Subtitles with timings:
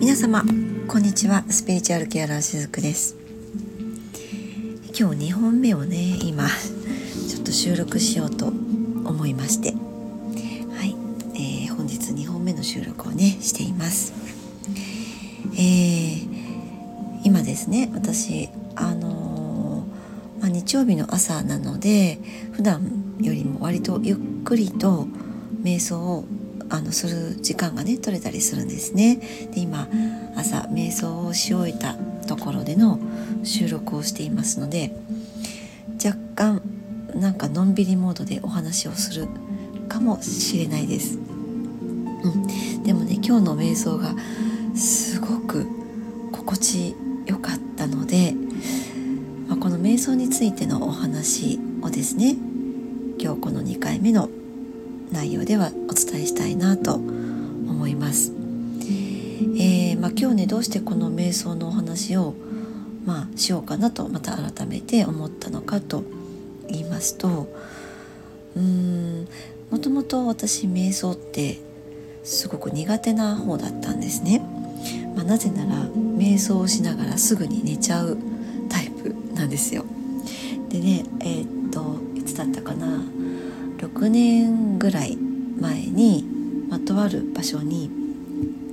[0.00, 0.44] 皆様
[0.86, 1.42] こんにちは。
[1.48, 3.16] スピリチュアルケアラーしずくです。
[4.94, 9.70] 今日2本目をね今ちょっと収録しようと思いまして。
[9.70, 10.94] はい、
[11.34, 14.12] えー、本日2本目の収録をねしています。
[15.54, 16.28] えー、
[17.24, 22.18] 今ですね私あのー、ま、日曜日の朝なので
[22.52, 25.08] 普段よりも割とゆっくりと
[25.62, 26.26] 瞑想を
[26.74, 29.20] あのする時間がね取れたりするんですね。
[29.52, 29.86] で今
[30.36, 31.94] 朝瞑想をし終えた
[32.26, 32.98] ところでの
[33.44, 34.92] 収録をしていますので
[36.04, 36.62] 若干
[37.14, 39.28] なんかのんびりモードでお話をする
[39.88, 41.16] かもしれないです。
[41.16, 44.12] うん、でもね今日の瞑想が
[44.74, 45.66] すごく
[46.32, 48.34] 心地よかったので、
[49.46, 52.34] まあ、この瞑想についてのお話をですね
[53.20, 54.28] 今日この2回目の
[55.14, 58.32] 内容ではお伝えしたいなと思います。
[59.56, 62.34] えー、まあ、今日ねどうしてこの瞑想のお話を、
[63.06, 66.02] まあ、しようかなとまた改めて思ったのかと
[66.68, 67.48] 言いますと
[68.56, 69.28] うーん
[69.70, 71.60] もともと私瞑想って
[72.24, 74.42] すごく苦手な方だったんですね。
[75.14, 78.18] まあ、なぜなら瞑想をしながらすぐに寝ちゃう
[78.68, 79.84] タイプなんですよ。
[80.68, 83.00] でねえー、っといつだったかな？
[84.04, 86.24] 6年ぐらい前に、
[86.68, 87.90] まあ、とある場所に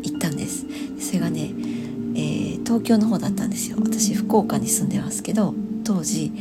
[0.03, 0.65] 行ったんです。
[0.99, 1.53] それがね、
[2.15, 3.77] えー、東京の方だったんですよ。
[3.79, 5.53] 私福岡に住んでますけど
[5.85, 6.33] 当時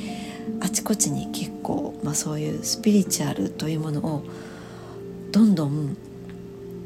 [0.60, 4.24] あちこちに結構、まあ、そういうスピリチュアルというものを
[5.30, 5.96] どんどん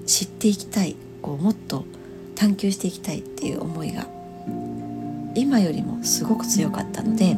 [0.04, 1.86] 知っていきたいこうもっと
[2.34, 4.06] 探求していきたいっていう思いが
[5.34, 7.34] 今よりもすごく強かったので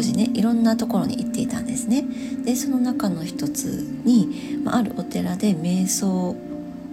[0.00, 2.06] 当時ねいろんなところに行っていたんですね。
[2.42, 3.64] でその中の一つ
[4.02, 6.34] に、まあ、あるお寺で瞑想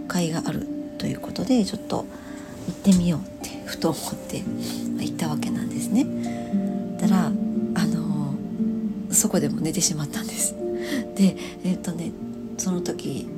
[0.09, 2.05] 会があるということでちょっと
[2.67, 6.05] 行ってみようってふと思って、まあ、行ったわけなんですね。
[6.99, 10.53] たらあのー、そこでも寝てしまったんです。
[11.15, 12.11] でえっ、ー、とね
[12.57, 13.29] その時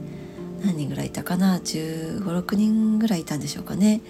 [0.64, 4.02] 何人ぐらいいたかな？1 5 6人ぐらいいたんでしょうかね。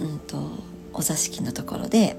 [0.00, 0.48] うんと
[0.94, 2.16] お座敷のところで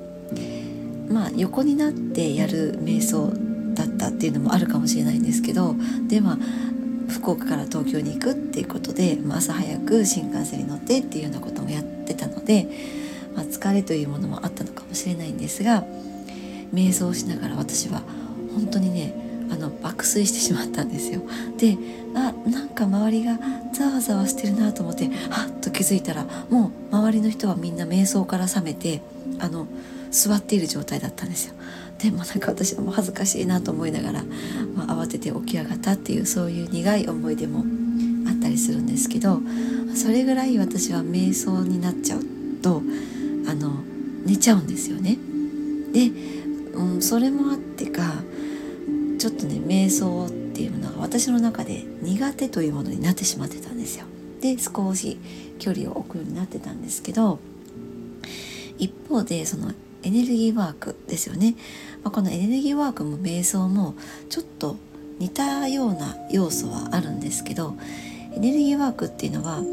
[1.09, 3.31] まあ横になってやる瞑想
[3.73, 5.75] だったっていうのもあるかもしれないんですけど
[6.07, 6.37] では
[7.09, 12.67] 福岡から東京に行くっていうことで、まあ、朝早く新幹線に乗ってっていうようなこともやってたので、
[13.35, 15.83] まあ、疲れというものもあったのかもしれないんですが
[16.73, 18.01] 瞑想しながら私は
[18.53, 19.13] 本当にね
[19.49, 21.21] あの爆睡してしまったんですよ。
[21.57, 21.77] で
[22.15, 23.39] あなんか周りが
[23.73, 29.01] ざわざわしてるなと思ってはっと気づいたらもう周りの人はみんな瞑想から覚めて
[29.39, 29.67] あの
[30.11, 31.53] 座っている状態だったんですよ
[31.99, 34.23] でもなんか私はもう恥ずかしいなと思いながら、
[34.75, 37.63] まあ、慌てて起き上がったっていうそういう苦い思い出も
[38.29, 39.41] あったりするんですけど
[39.95, 42.23] それぐらい私は瞑想になっちゃう
[42.61, 42.83] と
[43.47, 43.83] あの
[44.25, 45.17] 寝ちゃうんですよね。
[45.93, 46.11] で、
[46.73, 48.13] うん、それもあってか
[49.17, 54.05] ちょっとね瞑想っていうものが私の中で苦手というものになってしまってたんですよ。
[54.41, 55.17] で少し
[55.57, 57.39] 距離を置くようになってたんですけど
[58.77, 59.71] 一方でその
[60.07, 61.55] エネルギーワークですよね、
[62.01, 63.93] まあ、このエネルギーワークも瞑想も
[64.29, 64.77] ちょっと
[65.19, 67.75] 似たような要素はあるんですけど
[68.33, 69.63] エネルギーワークっていうのはう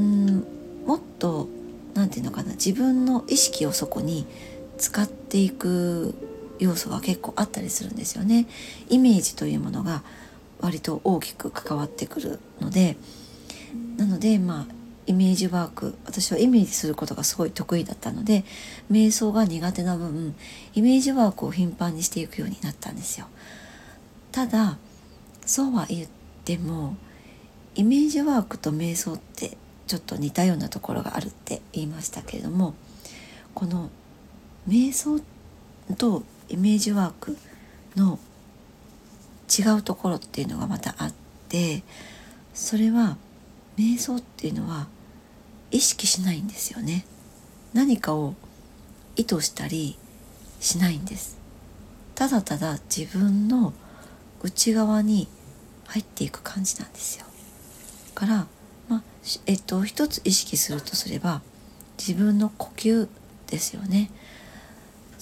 [0.00, 0.44] ん
[0.84, 1.48] もっと
[1.94, 4.26] 何て言うのかな自分の意識をそこに
[4.76, 6.14] 使っていく
[6.58, 8.46] 要素が結構あったりするんですよね。
[8.88, 10.02] イメージというものが
[10.60, 12.96] 割と大きく関わってくるので
[13.96, 14.79] なのでまあ
[15.10, 18.44] イメージワーク私はイメージすることがすごい得意だったので
[18.92, 20.36] 瞑想が苦手な分
[20.72, 23.26] イメージワークを頻繁にしていくようになったんですよ。
[24.30, 24.78] ただ
[25.44, 26.08] そうは言っ
[26.44, 26.96] ても
[27.74, 29.56] イメージワークと瞑想って
[29.88, 32.74] ちょっと似たようなところがあるって言いましたけれども
[33.52, 33.90] この
[34.68, 35.20] 瞑想
[35.96, 37.36] とイメージワーク
[37.96, 38.20] の
[39.48, 41.12] 違うところっていうのがまたあっ
[41.48, 41.82] て
[42.54, 43.16] それは
[43.76, 44.86] 瞑想っていうのは
[45.70, 47.04] 意識しないんですよね。
[47.72, 48.34] 何かを
[49.16, 49.96] 意図したり
[50.60, 51.38] しないんです。
[52.14, 53.72] ただただ自分の
[54.42, 55.28] 内側に
[55.86, 57.26] 入っていく感じなんですよ。
[58.14, 58.46] から、
[58.88, 59.02] まあ、
[59.46, 61.42] えっと一つ意識するとすれば
[61.98, 63.08] 自分の呼吸
[63.46, 64.10] ですよね。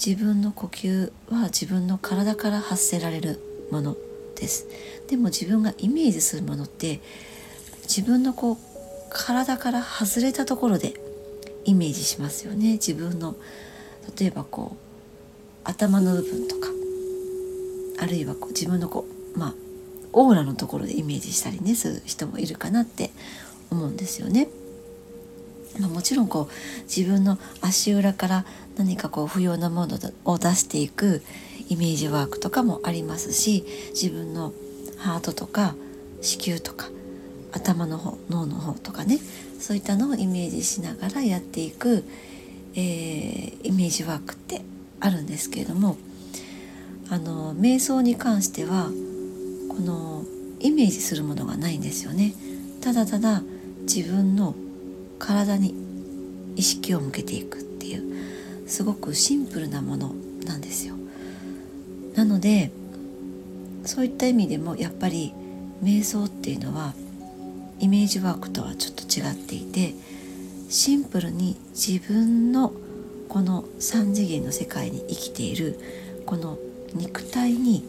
[0.04, 3.40] 自分の呼吸は自分の体から発せられる
[3.70, 3.96] もの
[4.36, 4.66] です。
[5.08, 7.00] でも自分がイメージするものって
[7.82, 8.58] 自分のこう
[9.10, 10.94] 体から外れたところで
[11.64, 13.36] イメージしますよね自分の
[14.18, 16.68] 例えばこう頭の部分とか
[18.00, 19.54] あるいはこう自分のこうまあ
[20.12, 23.10] オーラのところでイメージしたりねする人もいるかなって
[23.70, 24.48] 思うんですよね。
[25.78, 28.44] まあ、もちろんこう自分の足裏から
[28.76, 31.22] 何かこう不要なものを出していく
[31.68, 34.52] イメージワークとかもありますし自分の
[34.96, 35.76] ハートとか
[36.20, 36.88] 子宮とか
[37.52, 39.18] 頭の方脳の方とかね
[39.58, 42.04] そういったのをイメージしながらやっていく、
[42.74, 44.62] えー、イメージワークって
[45.00, 45.96] あるんですけれども
[47.10, 48.90] あの瞑想に関しては
[49.68, 50.24] この
[50.60, 52.34] イメージするものがないんですよね。
[52.80, 53.42] ただただ
[53.82, 54.54] 自分の
[55.18, 55.74] 体に
[56.56, 60.12] 意識を向けていくっていうすごくシンプルなもの
[60.44, 60.94] なんですよ。
[62.14, 62.72] なので
[63.84, 65.32] そういった意味でもやっぱり
[65.82, 66.94] 瞑想っていうのは
[67.80, 69.94] イメージワークとはちょっと違っていて
[70.68, 72.72] シンプルに自分の
[73.28, 75.78] この3次元の世界に生きている
[76.26, 76.58] この
[76.94, 77.84] 肉体に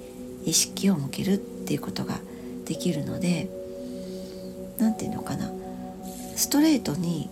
[0.45, 2.19] 意識を向けるっていうことが
[2.65, 3.50] できるので
[4.77, 5.51] 何て言うのかな
[6.35, 7.30] ストレートに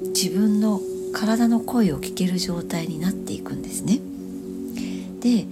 [0.00, 0.80] 自分の
[1.12, 4.00] 体の声を聞ける状態になっていくんですね。
[5.20, 5.46] で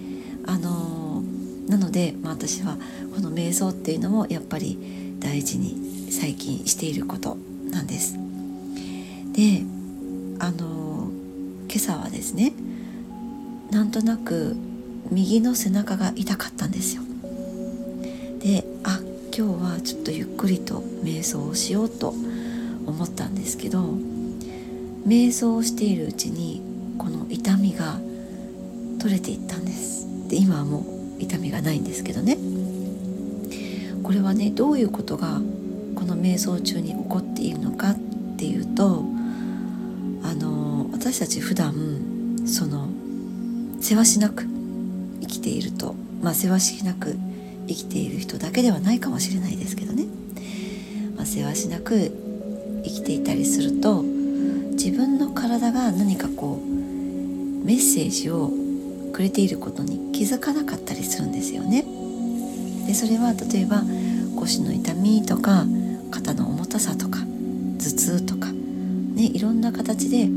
[0.47, 1.23] あの
[1.69, 2.77] なので、まあ、私は
[3.15, 7.37] この瞑想っていうのもやっぱり大事に最近していること
[7.71, 8.15] なんです。
[9.33, 9.63] で
[10.39, 11.09] あの
[11.67, 12.53] 今朝はですね
[13.71, 14.55] なんとなく
[15.11, 17.03] 右の背中が痛かったんですよ。
[18.41, 19.01] であ
[19.37, 22.11] 今日はちょっとゆっくりと瞑想をしようと
[22.87, 23.97] 思ったんですけど
[25.07, 26.63] 瞑想をしているうちに
[26.99, 27.99] この痛みが
[29.01, 30.81] 取れていったんですで今はも
[31.19, 32.37] う痛みがないんですけどね
[34.05, 35.41] これはねどういうことが
[35.95, 37.95] この瞑想中に起こっているのかっ
[38.37, 39.03] ていうと
[40.23, 41.75] あの私たち普段
[42.47, 42.89] その
[43.81, 44.45] せわしなく
[45.23, 47.17] 生きているとまあせわしなく
[47.67, 50.05] 生きている人だけではないかもしれないですけどね、
[51.17, 52.13] まあ、せわしなく
[52.85, 56.67] 生きていたりすると自分の体が何かこう
[57.65, 58.51] メッセージを
[59.15, 62.04] くれていることに気づかなかったりするんですよね。
[62.87, 63.83] でそれは例えば
[64.37, 65.65] 腰の痛みとか
[66.11, 67.21] 肩の重たさとか
[67.79, 70.29] 頭痛とか、ね、いろんな形で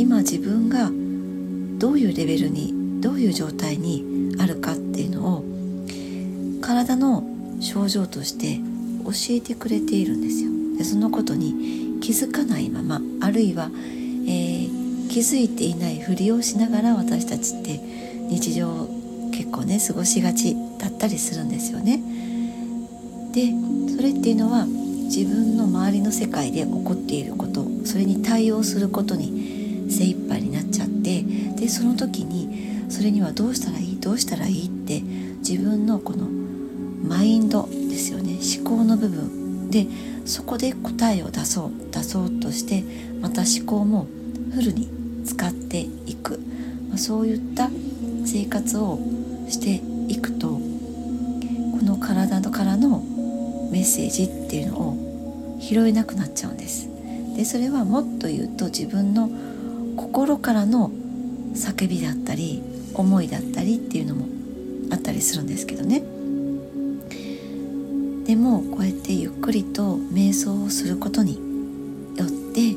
[0.00, 0.90] 今自分が
[1.78, 5.44] どういうレベルにどういう状態にあるかっていうのを
[6.60, 7.24] 体の
[7.60, 8.60] 症状として
[9.04, 10.50] 教えてくれているんですよ。
[10.76, 17.80] でそのことに気づかないままあるいは、えー、気づいていないふりをしながら私たちって
[18.28, 18.88] 日常
[19.48, 22.00] 結構ね過ごしがちだったりするんですよね。
[23.32, 23.52] で
[23.96, 35.00] それっていうのは自分の周りの世界で起こっていることそれに対応することに精一杯になっちゃってでその時にそれにはどうしたらいいどうしたらいいって
[35.38, 38.38] 自分のこのマインドですよね。
[38.58, 39.70] 思考の部分。
[39.70, 39.86] で
[40.24, 42.84] そこで答えを出そう出そうとして
[43.20, 44.06] また思考も
[44.54, 44.88] フルに
[45.24, 46.38] 使っていく、
[46.88, 47.70] まあ、そういった
[48.24, 48.98] 生活を
[49.48, 49.80] して
[50.12, 50.60] いくとこ
[51.82, 53.02] の体からの
[53.70, 56.88] メッセージっていうのを拾えなくなっちゃうんです。
[57.36, 59.30] でそれはもっと言うと自分の
[59.96, 60.90] 心からの
[61.54, 62.62] 叫びだったり
[62.94, 64.26] 思いだったりっていうのも
[64.90, 66.02] あったりするんですけどね。
[68.26, 71.36] でもこうやってゆっくりと瞑想をすることに
[72.16, 72.74] よって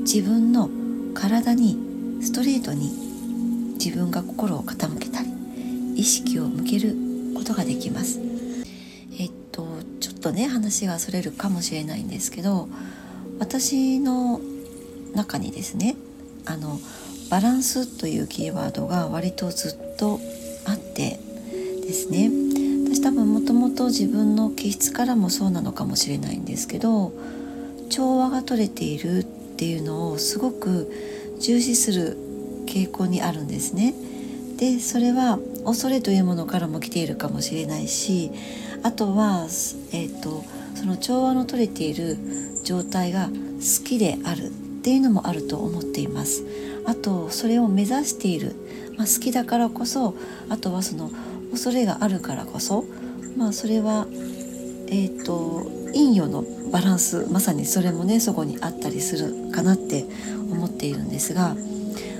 [0.00, 0.68] 自分の
[1.14, 1.78] 体に
[2.20, 2.90] ストレートに
[3.74, 5.28] 自分が心を傾けたり
[5.98, 6.94] 意識を向ける
[7.34, 8.20] ことができます
[9.18, 9.66] えっと
[10.00, 12.68] ちょっとね話がそれるかもしれないんですけど
[13.40, 14.40] 私の
[15.14, 15.96] 中にですね
[16.46, 16.78] あの
[17.30, 20.20] バランスというキーワードが割とずっと
[20.66, 21.18] あって
[21.82, 22.30] ですね
[22.84, 27.12] 私多分もともと自分の気質からもそうなのかもしれないんですけど
[27.90, 30.92] 調和が取れているっていうのをすごく
[31.40, 32.16] 重視する
[32.66, 33.94] 傾向にあるんですね。
[34.58, 38.30] でそれは恐れというものからも来ているかもしれないし
[38.82, 39.46] あとは、
[39.92, 42.16] えーと、その調和の取れている
[42.64, 44.50] 状態が好きであるっ
[44.82, 46.44] ていうのもあると思っています。
[46.86, 48.54] あとそれを目指している、
[48.96, 50.14] まあ、好きだからこそ
[50.48, 51.10] あとはその
[51.50, 52.84] 恐れがあるからこそ
[53.36, 54.06] まあそれは
[54.88, 60.06] えっ、ー、と陰陽のバランスまさにそれもねそこにあったりするかなって
[60.50, 61.54] 思っているんですが、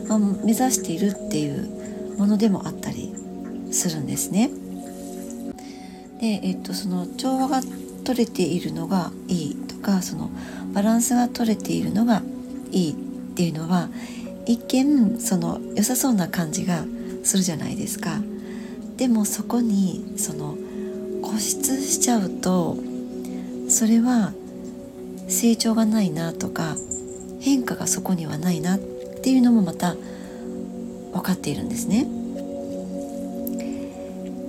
[0.09, 1.78] まあ、目指しているっていう
[2.19, 3.15] ものでもあったり
[3.71, 4.51] するんですね。
[6.21, 7.61] で、えっ、とその調和が
[8.05, 10.31] 取れているのがいいとかその
[10.73, 12.23] バランスが取れているのが
[12.73, 12.95] いいっ
[13.35, 13.89] ていうのは
[14.47, 16.85] 一見その良さそうな感じが
[17.23, 18.21] するじゃないですか。
[18.97, 20.57] でもそこにその
[21.23, 22.77] 固執しちゃうと
[23.69, 24.33] それは
[25.29, 26.75] 成長がないなとか
[27.41, 29.95] 変化がそこにはないなっていうのもまた
[31.13, 32.07] 分かっているんですね。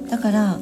[0.10, 0.60] だから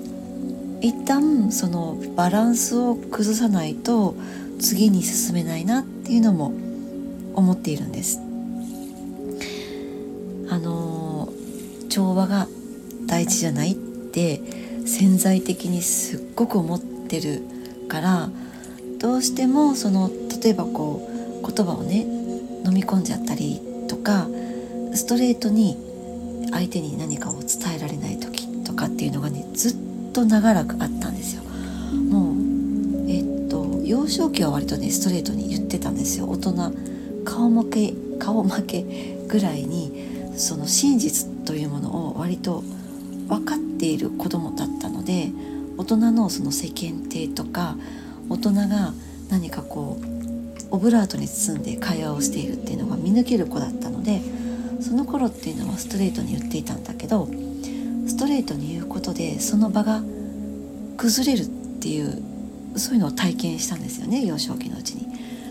[0.81, 4.15] 一旦そのバランスを崩さないと
[4.59, 6.53] 次に進めないなっていうのも
[7.33, 8.19] 思っているんです。
[10.49, 11.29] あの
[11.89, 12.47] 調和が
[13.05, 14.41] 大事じゃないって
[14.85, 17.41] 潜在的にすっごく思ってる
[17.87, 18.29] から
[18.99, 20.09] どうしてもその
[20.41, 21.07] 例えばこ
[21.43, 22.01] う言葉をね
[22.65, 24.27] 飲み込んじゃったりとか
[24.93, 25.77] ストレートに
[26.51, 31.43] 相手に何かを伝えられない時とかっていうのがねずっと長らくあったんですよ。
[32.09, 36.29] もうえっと幼少期は割とねストレートに言ってたんですよ。
[36.29, 36.73] 大人
[37.25, 38.85] 顔負け顔負け
[39.27, 39.91] ぐらいに
[40.35, 42.63] その真実というものを割と
[43.27, 45.29] 分かっている子供だったので
[45.77, 47.75] 大人のその世間体とか
[48.29, 48.93] 大人が
[49.29, 50.05] 何かこう
[50.71, 54.21] オブラートに包んで会話をしているっていうのが見抜ける子だったので
[54.97, 57.27] の頃っていうのはストレートに言っていたんだけど
[58.07, 60.01] ストレートに言うことでその場が
[60.97, 61.47] 崩れるっ
[61.79, 62.21] ていう
[62.75, 65.07] そういうのを体験したんですよね幼少期のうちに。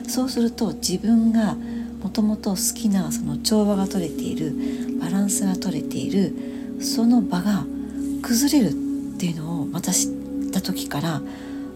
[0.08, 1.56] そうすると自分が
[2.02, 4.54] もともと好きなその調和が取れている
[5.00, 6.32] バランスが取れている
[6.80, 7.64] その場が
[8.22, 10.10] 崩れるっていうのをまた知っ
[10.52, 11.20] た時から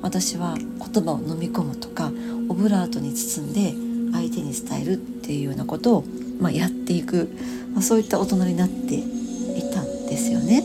[0.03, 2.13] 私は言葉を飲み込むとか
[2.49, 3.75] オブラートに包んで
[4.13, 6.05] 相手に伝えるっていうようなことを、
[6.41, 7.31] まあ、やっていく、
[7.73, 10.63] まあ、そういった大人になっていたんですよね。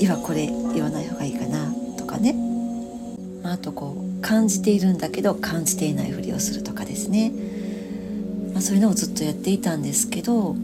[0.00, 2.34] 今これ言わない方がいいかなとかね、
[3.42, 7.32] まあ、あとこう感じているんだけど感じていないふりをするとかですね、
[8.52, 10.54] まあ、そういうのをずっとやっていたんですけど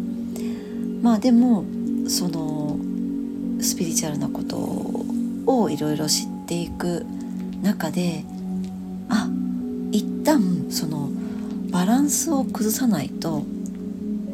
[1.03, 1.65] まあでも
[2.09, 2.79] その
[3.61, 7.07] スピリチュアルなことをいろいろ知っていく
[7.63, 8.25] 中で
[9.09, 9.29] あ
[9.93, 11.09] 一旦その
[11.71, 13.45] バランスを崩さないと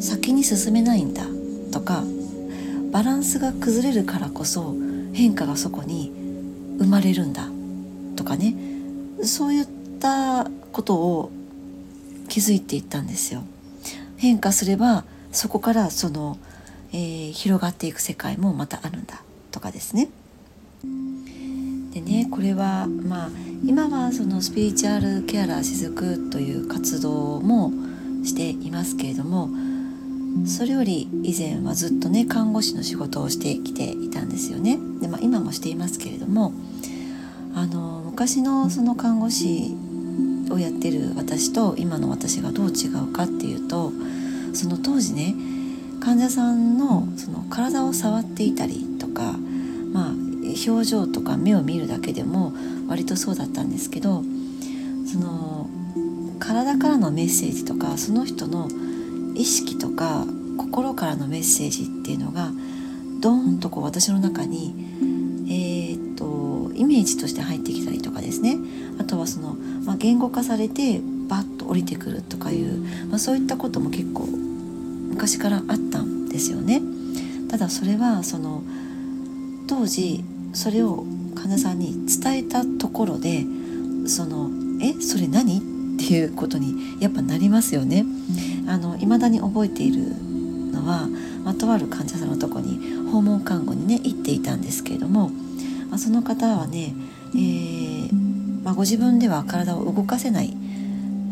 [0.01, 1.25] 先に進めないんだ
[1.73, 2.05] とか
[2.91, 4.75] バランスが崩れるからこそ
[5.13, 6.13] 変化がそこに
[6.79, 7.49] 生まれるんだ
[8.17, 8.55] とかね
[9.23, 9.67] そういっ
[10.01, 11.31] たことを
[12.29, 13.43] 気づいていったんですよ。
[14.17, 16.39] 変化すればそこからその、
[16.93, 20.09] えー、広がっていく世界もまたあるんだとかですね。
[21.93, 23.31] でねこれはまあ
[23.65, 27.73] 今はそのスピリチュアルケアラー雫という活動も
[28.25, 29.49] していますけれども
[30.47, 34.79] それより以前はずっとね看護師の仕事をしてきていたんですよね。
[35.01, 36.53] で、まあ、今もしていますけれども
[37.55, 39.75] あの昔のその看護師
[40.51, 43.93] をやってる私と今の私がどう違うかっていうと
[44.55, 45.35] その当時ね
[46.01, 49.35] 患者さんのその体を触っていたりとか
[49.93, 50.13] まあ
[50.67, 52.53] 表情とか目を見るだけでも
[52.89, 54.23] 割とそうだったんですけど
[55.07, 55.69] その
[56.39, 58.69] 体からのメッセージとかその人の
[59.39, 60.27] 意識とか
[60.57, 62.51] 心からのメッセージっていうのが
[63.21, 64.75] ドーンとこう私の中に、
[65.49, 68.59] えー、とイメージとして入ってきたりとかですね
[69.01, 69.55] あとはその、
[69.85, 72.79] まあ、言語化されてバッと降りてくるとかいう、
[73.09, 76.83] まあ、そういったことも結構昔からあったんですよね。
[77.51, 78.63] ただそれはその
[79.67, 81.05] 当時それを
[81.35, 83.45] 患者さんに伝えたところで
[84.07, 84.51] その
[84.83, 85.61] 「えそれ何?」っ
[85.99, 88.05] ていうことにやっぱなりますよね。
[88.69, 90.03] あの未だに覚えている
[90.73, 91.09] のは、
[91.45, 92.79] ま、とある患者さんのとこに
[93.11, 95.31] 訪問看護にね行っていたんですけれども、
[95.89, 96.95] まあ、その方はね、
[97.35, 100.55] えー、まあ、ご自分では体を動かせない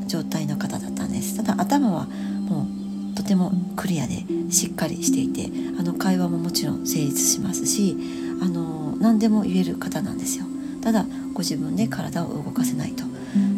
[0.06, 1.36] 状態の方だったんです。
[1.36, 2.66] ただ頭はも
[3.12, 7.96] うとてもクリアでしっかりしていてあの会話ももちろん成立しますし
[8.42, 10.44] あの何でも言える方なんですよ。
[10.82, 13.04] ただご自分で体を動かせないと。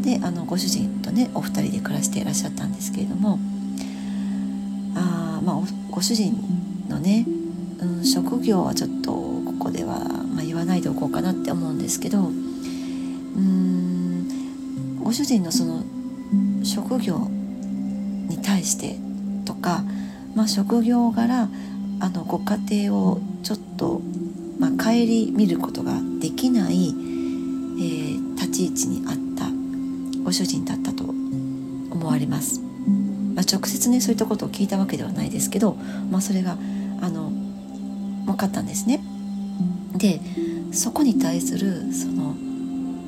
[0.02, 3.38] であのご主人とねお二人で暮らしていらっしゃったんですけれども
[4.95, 6.37] あまあご主人
[6.88, 7.25] のね、
[7.80, 10.00] うん、職業はちょっとここでは、
[10.35, 14.28] まあ、言わないでおこうかなって思うんですけどうん
[15.02, 15.83] ご主人のその
[16.62, 17.28] 職業
[18.28, 18.97] に対して
[19.45, 19.83] とか、
[20.35, 21.49] まあ、職業柄
[22.00, 24.02] あのご家庭をちょっと
[24.59, 24.90] まあ、顧
[25.33, 29.49] みることができない、えー、立ち位置にあった
[30.25, 32.67] ご主人だったと思われます。
[33.38, 35.75] まあ、直接ねそういったことを聞いたわけではないですけど、
[36.11, 36.59] まあ、それが
[37.00, 37.30] あの
[38.26, 39.00] 分かったんですね。
[39.97, 40.21] で
[40.73, 42.35] そこに対するその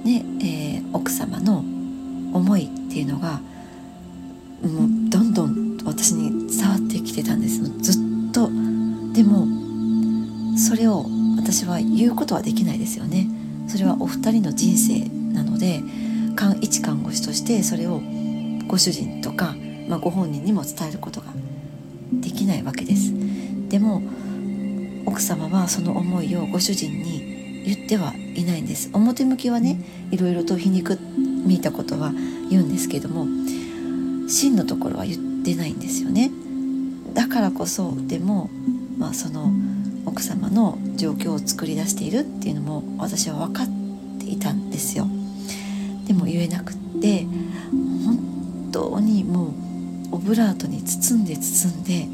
[0.04, 1.64] ね、えー、奥様の
[2.32, 3.40] 思いっていうのが
[4.62, 8.48] もうどんどん私に伝わってきてたんですずっと。
[9.12, 9.48] でも
[10.56, 11.06] それを
[11.36, 13.26] 私は言うことはできないですよね。
[13.66, 15.82] それはお二人の人生なので
[16.60, 18.00] 一看護師としてそれを
[18.68, 19.56] ご主人とか、
[19.90, 21.26] まあ、ご本人にも伝えることが
[22.12, 23.12] できないわけです。
[23.68, 24.02] でも
[25.04, 28.90] 奥様はその思いをご主人に言ってはいないんです。
[28.92, 29.80] 表向きはね
[30.12, 30.98] いろいろと皮肉
[31.44, 32.12] 見たことは
[32.50, 33.26] 言うんですけども
[34.28, 36.30] 真のところは言ってないんですよね。
[37.12, 38.48] だからこそでも、
[38.96, 39.52] まあ、その
[40.06, 43.66] 奥様の状況を作り出しているっていうのも私は分かっ
[44.20, 45.08] ていたんですよ。
[46.06, 47.26] でも言えなくって
[48.04, 49.69] 本当にもう
[50.12, 52.06] オブラートに包んで包んで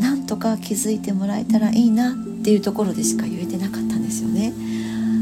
[0.00, 4.52] なんとか気づいてもらえたらいいなっていうところでしか言えてなかったんですよね。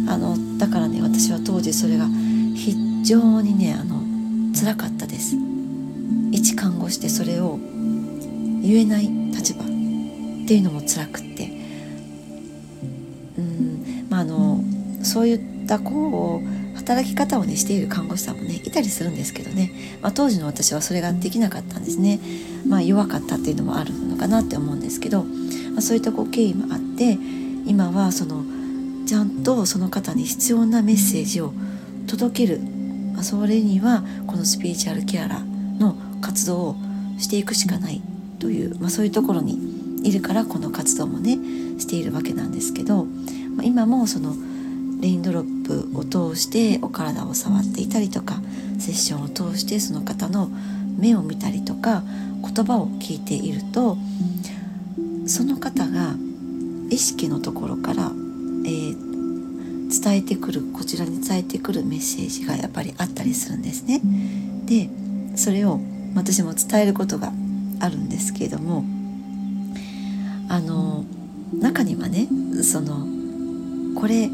[0.09, 2.07] あのだからね私は当時それが
[2.55, 4.03] 非常にねあの
[4.55, 5.37] 辛かったです。
[6.31, 7.59] 一看護師でそれを
[8.63, 11.51] 言えない立場っていうのも辛くって。
[13.39, 14.61] うんまああの
[15.03, 19.73] そういったこう働き方をねしている看護師さんもねいたりするんですけどね、
[20.03, 22.19] まあ、当時の私はそれができなかったんですね、
[22.67, 27.17] まあ、弱かったっていうのもあるのかなって思うんですけど、まあ、そういったこう経緯もあって
[27.67, 28.45] 今はその
[29.07, 31.53] ちゃんとその方に必要なメッセージを
[32.09, 32.61] 届ける、
[33.15, 36.77] まあ、それにはこのスピリチュアルケアラーの活動を
[37.19, 38.03] していくしかない
[38.41, 41.39] という、まあ、そういうところにいるからこの活動もね
[41.79, 44.35] しているわけなんですけど、まあ、今もその
[45.03, 48.37] レインドロップを通してお体を触っていたりとか
[48.79, 50.49] セッションを通してその方の
[50.97, 52.05] 目を見たりとか
[52.43, 53.99] 言葉を聞いていると
[55.27, 56.15] その方が
[56.89, 64.01] 意識のところから、えー、伝えてくるこちらに伝えてくるメッセージがやっぱりあったりするんですね。
[64.67, 64.89] で
[65.37, 65.81] それを
[66.15, 67.33] 私も伝えることが
[67.81, 68.85] あるんですけれども
[70.49, 71.05] あの
[71.59, 72.29] 中にはね
[72.63, 73.07] その
[73.99, 74.31] これ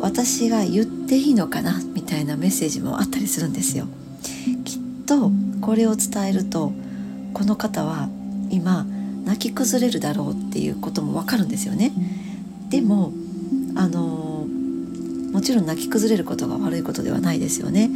[0.00, 3.86] 私が言っていいのかなみたいなメッセージもあったりするんですよ。
[4.64, 5.30] きっと
[5.60, 6.72] これを伝えると
[7.34, 8.08] この方は
[8.50, 8.86] 今
[9.24, 11.92] 泣き崩れるだろうっていうこともわかるんですよね。
[12.70, 13.12] でも
[13.74, 14.46] あの
[15.32, 17.90] もちろん泣き崩れることが悪いことではないですよね。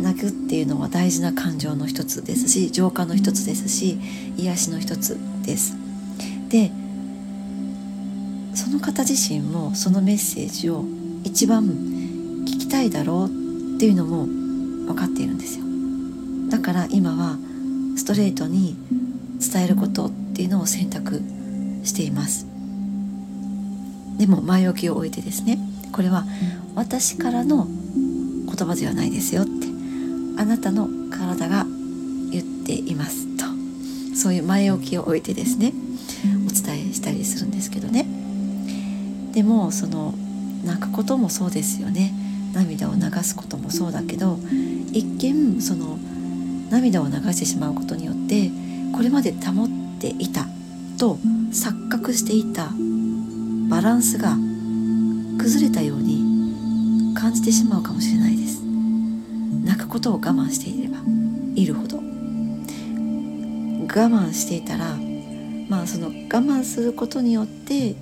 [0.00, 3.98] 泣くっていうのは大事な感情の一つですし浄化の一つですし
[4.36, 5.76] 癒しの一つです。
[6.48, 6.70] で
[8.54, 10.84] その方自身もそのメッセージを
[11.24, 15.64] 一番聞きたいだろうっていうのも分かっているんですよ。
[16.50, 17.38] だから今は
[17.96, 18.76] ストレートに
[19.40, 21.20] 伝えることっていうのを選択
[21.84, 22.46] しています。
[24.18, 25.58] でも前置きを置いてですね
[25.92, 26.24] これは
[26.74, 29.66] 私からの言葉ではないですよって
[30.38, 31.66] あなたの体が
[32.30, 33.44] 言っていますと。
[34.14, 35.72] そういう前置きを置いてですね
[36.46, 38.06] お伝えしたりするんですけどね。
[39.32, 40.14] でもその
[40.64, 42.12] 泣くこともそうですよね。
[42.52, 44.38] 涙を流すこともそうだけど
[44.92, 45.96] 一見その
[46.70, 48.50] 涙を流してしまうことによって
[48.94, 50.46] これまで保っていた
[50.98, 51.18] と
[51.50, 52.70] 錯覚していた
[53.68, 54.36] バランスが
[55.38, 58.62] 崩れたように感じてしまうかもしれないです。
[59.64, 60.98] 泣くことを我慢していれば
[61.54, 61.96] いるほど。
[61.96, 64.96] 我慢していたら
[65.68, 67.94] まあその我慢することによって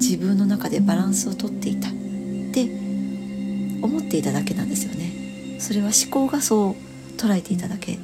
[0.00, 1.88] 自分の中でバランスをとっていた。
[1.88, 1.92] っ
[2.52, 2.70] て
[3.82, 5.60] 思っていただけなんですよね。
[5.60, 7.98] それは思考がそう捉えていただけ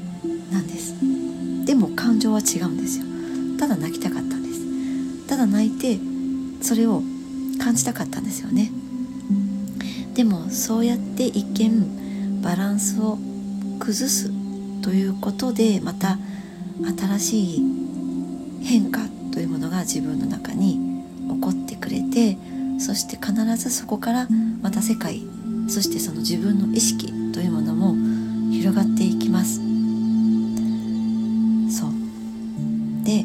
[0.51, 0.95] なんです。
[1.65, 3.07] でも感情は違うんですよ。
[3.59, 5.27] ただ泣きたかったんです。
[5.29, 5.99] ただ泣いて
[6.61, 7.03] それを
[7.59, 8.71] 感じたかったんですよね。
[10.15, 13.19] でもそうやって一見バランスを
[13.79, 14.31] 崩す
[14.83, 16.19] ということでまた
[16.99, 17.63] 新しい
[18.65, 19.01] 変化
[19.33, 20.92] というものが自分の中に
[21.93, 22.37] れて
[22.79, 24.29] そして必ずそこから
[24.61, 25.23] また世界
[25.69, 27.95] そしてその自分の意識というものも
[28.53, 29.57] 広がっていきます。
[31.77, 31.93] そう。
[33.05, 33.25] で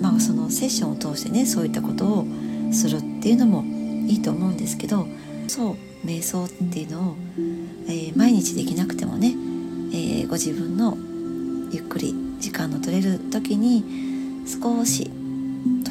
[0.00, 2.26] まあそのセッションを通してねそういったことを
[2.72, 3.64] するっていうのも
[4.08, 5.06] いいと思うんですけど
[5.48, 5.76] そう
[6.06, 7.16] 瞑想っていうのを、
[7.88, 9.28] えー、毎日できなくてもね、
[9.92, 10.96] えー、ご自分の
[11.72, 13.84] ゆっくり時間の取れる時に
[14.46, 15.10] 少し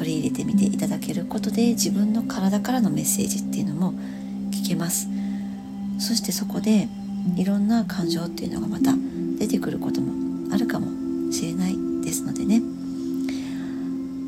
[0.00, 3.92] 取り入れてみていただけることで自分の体からのメッセージっていうのも
[4.50, 5.08] 聞けます。
[5.98, 6.88] そしてそこで
[7.36, 8.94] いろんな感情っていうのがまた
[9.38, 10.86] 出てくることもあるかも
[11.30, 12.62] しれないですのでね、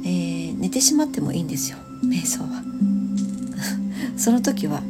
[0.05, 2.63] えー、寝てしまってもいいんですよ瞑想は。
[4.19, 4.83] その時は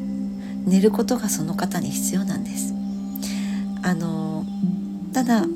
[0.67, 2.75] 寝ることがその方に必要なんです。
[3.83, 4.45] あの
[5.13, 5.47] ただ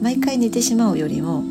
[0.00, 1.44] 毎回寝てしまうよりも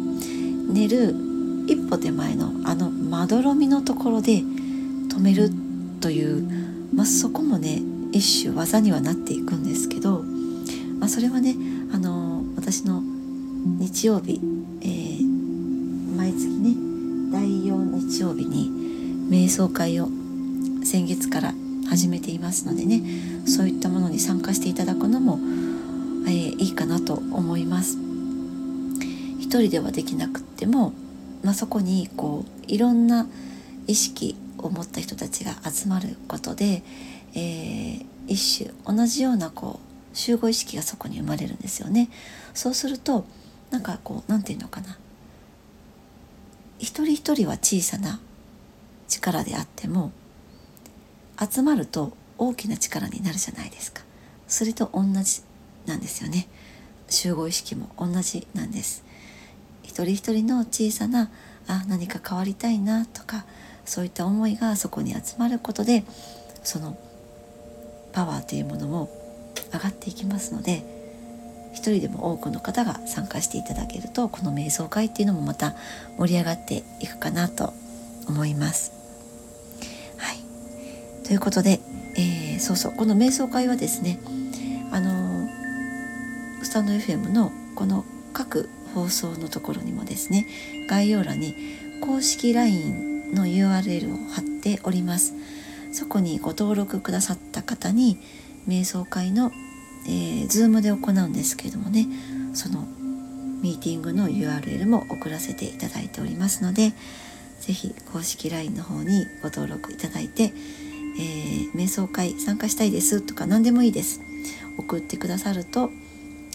[0.73, 1.28] 寝る
[1.69, 5.51] 一歩手前のあのまどろみのところで止める
[6.01, 6.43] という、
[6.93, 7.79] まあ、そこもね
[8.11, 10.23] 一種技にはなっていくんですけど、
[10.99, 11.55] まあ、それはね
[11.93, 13.03] あの私の
[13.77, 14.41] 日曜日、
[14.81, 16.73] えー、毎月ね
[17.31, 18.71] 第4日曜日に
[19.29, 20.07] 瞑想会を
[20.83, 21.53] 先月から
[21.87, 23.03] 始めていますのでね
[23.45, 25.37] そういったものに参加していただくのも、
[26.25, 27.97] えー、いいかなと思います。
[29.39, 30.93] 一人ではできなくっても、
[31.43, 33.27] まあ、そこにこういろんな
[33.87, 36.83] 意識を持った人たちが集まることで、
[37.33, 39.79] えー、一種同じようなこ
[40.13, 42.09] う集合意識がそこに生まれるんですよね。
[42.53, 43.25] そうすると
[43.71, 44.97] なんかこう何て言うのかな。
[46.77, 48.19] 一人一人は小さな
[49.07, 50.11] 力であっても
[51.39, 54.03] 集まると大きな力になるじゃないですか。
[54.47, 55.41] それと同じ
[55.85, 56.47] なんですよね。
[57.07, 59.03] 集合意識も同じなんです。
[59.89, 61.31] 一人一人の小さな
[61.67, 63.43] あ何か変わりたいなとか
[63.85, 66.03] そういった思いがそこに集まることで
[66.63, 66.95] その
[68.13, 69.09] パワーというものも
[69.73, 70.83] 上がっていきますので
[71.73, 75.73] 一人でも多くの方が参加していただけるとこの瞑想会っていうのもまた
[76.19, 77.73] 盛り上がっていくかなと
[78.27, 78.91] 思います。
[80.17, 81.79] はい、ということで、
[82.15, 84.19] えー、そうそうこの瞑想会はですね
[84.91, 85.47] あの、
[86.63, 90.45] スタンド FM のこの各放送のところにもですね
[90.89, 91.55] 概要欄に
[92.01, 95.33] 公式 LINE の URL を貼っております。
[95.91, 98.19] そこにご登録くださった方に
[98.67, 99.51] 瞑想会の、
[100.07, 102.07] えー、Zoom で行うんですけれどもね
[102.53, 102.87] その
[103.61, 106.93] ミーティングの URL も送らせていただいておりますので
[107.59, 114.21] 是非公式 LINE の方にご登録いただいて、えー、瞑想会参加したいですとか何でもいいです。
[114.77, 115.89] 送ってくださると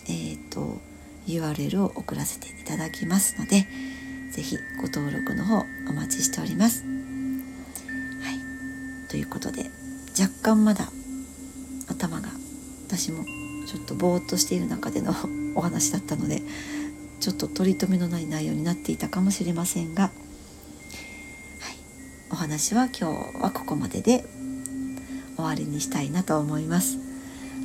[0.09, 0.79] えっ、ー、と
[1.27, 3.67] URL を送らせていただきますので
[4.31, 6.85] 是非ご登録の方お待ちしております。
[6.85, 6.89] は
[8.33, 9.71] い、ということで
[10.19, 10.91] 若干まだ
[11.89, 12.29] 頭が
[12.87, 13.25] 私も
[13.67, 15.15] ちょっとぼーっとしている中での
[15.55, 16.43] お話だったので
[17.21, 20.13] ちょっと取り留めのない内容になっていたかもしれませんが、はい、
[22.31, 24.25] お話は今日はここまでで
[25.37, 26.99] 終わりにしたいなと思います。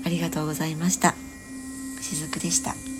[0.05, 1.13] ありがとうございました。
[2.01, 2.98] しずくでした。